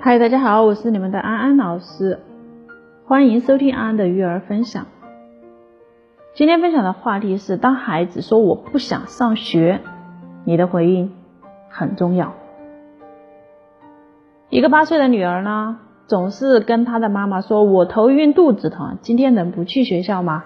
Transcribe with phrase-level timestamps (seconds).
[0.00, 2.20] 嗨，大家好，我是你们的安安老师，
[3.06, 4.86] 欢迎收听安安的育儿分享。
[6.34, 9.80] 今天分享的话题是：当孩子说我不想上学，
[10.44, 11.12] 你的回应
[11.68, 12.34] 很重要。
[14.48, 20.44] 一个八岁的女儿呢，总是跟她的妈妈说：“我头晕肚子疼，今天能不去学校吗？”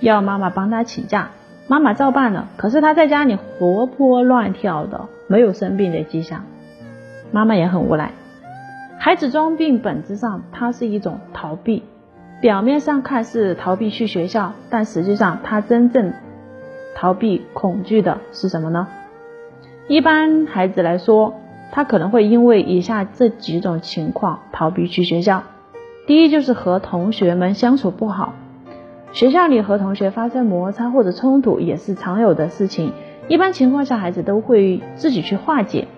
[0.00, 1.30] 要妈妈帮她请假，
[1.68, 2.48] 妈妈照办了。
[2.56, 6.44] 可是他在家里活泼乱跳的，没有生病的迹象，
[7.30, 8.10] 妈妈也很无奈。
[8.98, 11.84] 孩子装病，本质上它是一种逃避，
[12.40, 16.12] 表面上看是逃避去学校，但实际上他真正
[16.96, 18.88] 逃避恐惧的是什么呢？
[19.86, 21.34] 一般孩子来说，
[21.70, 25.44] 他可能会因为以下这几种情况逃避去学校。
[26.06, 28.32] 第一就是和同学们相处不好，
[29.12, 32.92] 学校里和同学发生摩擦或者冲突也是常有的事情，
[33.26, 35.88] 一般情况下孩子都会自己去化解。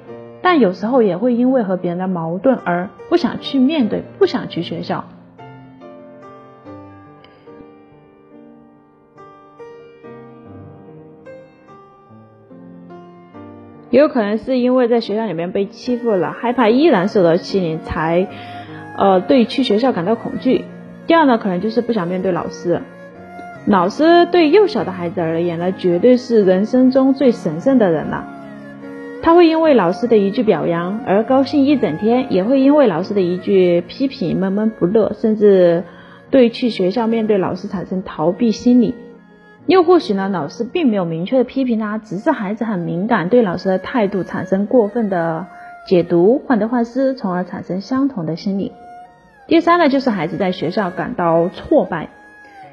[0.43, 5.05] 但有时候也会因为和别人的矛盾而不想去面对，不想去学校。
[13.91, 18.29] 也有可能是因为在学校里面被欺负了，害怕依然受到欺凌，才
[18.97, 20.65] 呃对去学校感到恐惧。
[21.07, 22.81] 第二呢，可能就是不想面对老师。
[23.67, 28.27] 老师对幼小的孩子而言呢，绝对是人生中最神圣的人了。
[29.23, 35.85] 他会因为老师的一句表扬而高兴一整天，也会因为老师的一句批评闷闷不乐，甚至
[36.31, 38.95] 对去学校面对老师产生逃避心理。
[39.67, 45.47] 又或许呢，老师并没有明确的批评他，只是孩子很敏感，对老师的态度产生过分的
[45.87, 48.73] 解读，患得患失，从而产生相同的心理。
[49.47, 52.09] 第三呢，就是孩子在学校感到挫败，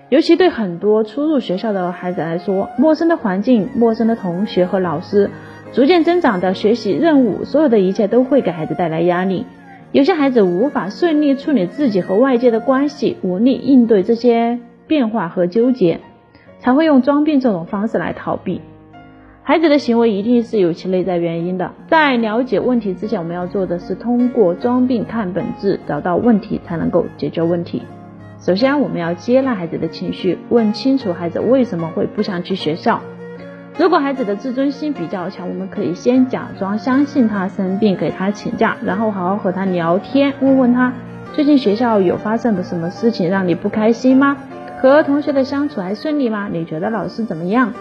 [0.09, 5.29] 尤其对很多初入学校的孩子来说，陌生的环境、陌生的同学和老师。
[5.73, 9.45] 逐渐增长的学习任务，所有的一切都会给孩子带来压力。
[9.91, 15.99] 有些孩子无法顺利处理自己和外界的关系，无力应对这些变化和纠结，
[16.59, 18.61] 才会用装病这种方式来逃避。
[19.43, 21.73] 孩子的行为一定是有其内在原因的。
[21.89, 27.81] 在了解问题之前，我们要做的是通过装病看本质，找到问题，才能够解决问题。
[28.39, 33.01] 首先，我们要接纳孩子的情绪，问清楚孩子为什么会不想去学校。
[33.79, 40.93] 如果孩子的自尊心比较强，我们可以先假装相信他生病，给他请假，然后好好和他聊天，问问他
[41.33, 44.37] 最近学校有发生的什么事情让你不开心吗？
[44.79, 46.47] 和同学的相处还顺利吗？
[46.51, 47.73] 你觉得老师怎么样？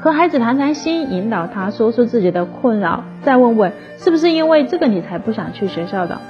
[0.00, 6.20] 和孩子谈谈心，引导他说出自己的困扰，再问问是不是因为这个你才不想去学校的？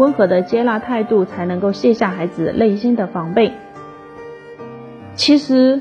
[0.00, 3.52] 温和的接纳态度才能够卸下孩子内心的防备。
[5.14, 5.80] 其实。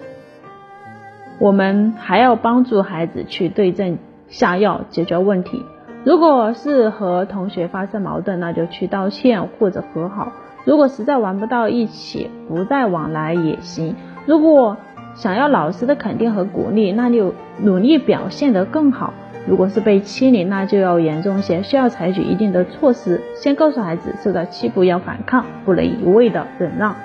[1.42, 3.98] 我们还要帮助孩子去对症
[4.28, 5.64] 下药解决问题。
[6.04, 10.34] 如果是和同学发生矛盾，那就去道歉或者和好。
[10.66, 13.96] 如果实在玩不到一起，不再往来也行。
[14.26, 14.76] 如果
[15.16, 19.14] 想要老师的肯定和鼓励，那就努力表现得更好。
[19.48, 23.22] 如果是被欺凌，那就要严重些，需要采取一定的措施。
[23.36, 26.96] 先告诉孩子，受到欺负要反抗，不能一味的忍让。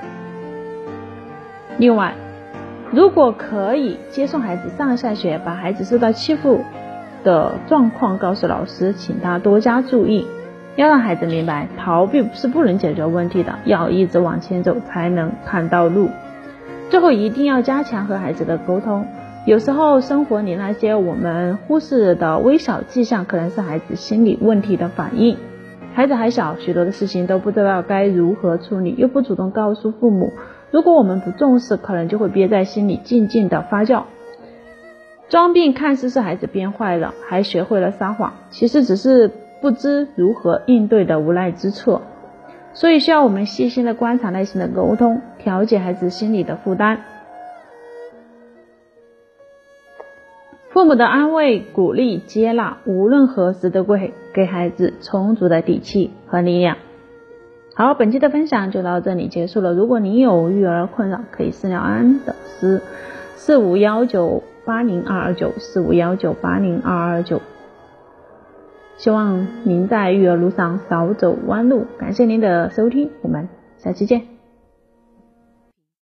[1.79, 2.15] 另外。
[2.91, 6.61] 如果可以接送孩子上下学，把孩子受到欺负
[7.25, 10.25] 的状况告诉老师，请他多加注意，
[10.77, 16.09] 要让孩子明白，逃避是不能解决问题的，要一直往前走才能看到路。
[16.89, 19.05] 最后一定要加强和孩子的沟通，
[19.47, 25.37] 有时候生活里那些我们忽视的微小迹象，可能是孩子心理问题的反应。
[25.93, 30.33] 孩子还小，许多的事情都不知道该如何处理，又不主动告诉父母。
[30.71, 34.05] 如果我们不重视，可能就会憋在心里，静静的发酵。
[35.29, 42.01] 装病看似是孩子变坏了，还学会了撒谎，其实只是不知如何应对的无奈之策。
[42.73, 46.99] 所以需要我们细心的观察，耐心的沟通，调节孩子心理的负担。
[50.75, 56.79] 父母的安慰、鼓励、接纳，无论何时都会给孩子充足的底气和力量。
[57.77, 59.73] 好，本期的分享就到这里结束了。
[59.73, 62.83] 如果您有育儿困扰，可以私聊安安的私
[63.37, 67.41] 四五幺九八零二二九四五幺九八零二二九。
[68.97, 71.87] 希望您在育儿路上少走弯路。
[71.99, 74.34] 感谢您的收听，我们下期见。